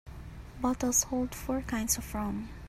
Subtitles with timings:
[0.59, 2.49] Bottles hold four kinds of rum.